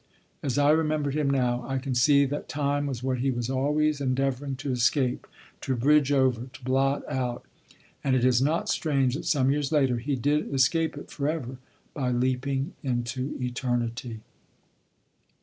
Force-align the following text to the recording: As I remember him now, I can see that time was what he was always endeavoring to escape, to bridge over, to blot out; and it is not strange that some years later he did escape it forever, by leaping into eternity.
As 0.41 0.57
I 0.57 0.71
remember 0.71 1.11
him 1.11 1.29
now, 1.29 1.63
I 1.67 1.77
can 1.77 1.93
see 1.93 2.25
that 2.25 2.49
time 2.49 2.87
was 2.87 3.03
what 3.03 3.19
he 3.19 3.29
was 3.29 3.51
always 3.51 4.01
endeavoring 4.01 4.55
to 4.55 4.71
escape, 4.71 5.27
to 5.61 5.75
bridge 5.75 6.11
over, 6.11 6.47
to 6.53 6.63
blot 6.63 7.07
out; 7.07 7.45
and 8.03 8.15
it 8.15 8.25
is 8.25 8.41
not 8.41 8.67
strange 8.67 9.13
that 9.13 9.25
some 9.25 9.51
years 9.51 9.71
later 9.71 9.97
he 9.97 10.15
did 10.15 10.51
escape 10.51 10.97
it 10.97 11.11
forever, 11.11 11.57
by 11.93 12.09
leaping 12.09 12.73
into 12.81 13.37
eternity. 13.39 14.21